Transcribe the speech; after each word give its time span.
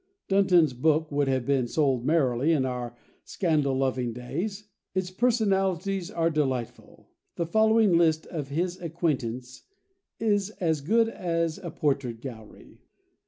Dunton's 0.29 0.73
book 0.73 1.11
would 1.11 1.27
have 1.27 1.69
sold 1.69 2.07
merrily 2.07 2.51
in 2.53 2.65
our 2.65 2.97
scandal 3.23 3.77
loving 3.77 4.13
days. 4.13 4.67
Its 4.95 5.11
personalities 5.11 6.09
are 6.09 6.31
delightful. 6.31 7.11
The 7.35 7.45
following 7.45 7.95
list 7.95 8.25
of 8.25 8.47
his 8.47 8.81
acquaintance 8.81 9.61
is 10.19 10.49
as 10.59 10.81
good 10.81 11.07
as 11.07 11.59
a 11.59 11.69
portrait 11.69 12.19
gallery. 12.19 12.79